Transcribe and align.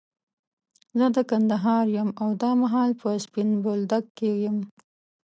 زه 0.97 1.05
د 1.15 1.17
کندهار 1.29 1.85
يم، 1.97 2.09
او 2.21 2.29
دا 2.41 2.51
مهال 2.61 2.91
په 3.01 3.07
سپين 3.25 3.49
بولدک 3.63 4.05
کي 4.17 4.29
يم. 4.45 4.57